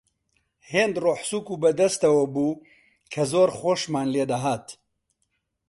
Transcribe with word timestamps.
هێند 0.71 0.95
ڕۆحسووک 1.03 1.47
و 1.49 1.59
بە 1.61 1.71
دەستەوە 1.79 2.25
بوو 2.33 2.61
کە 3.13 3.21
زۆر 3.31 3.49
خۆشمان 3.57 4.07
لێ 4.13 4.23
دەهات 4.31 4.65